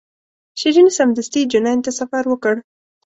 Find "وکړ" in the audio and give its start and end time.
2.27-2.55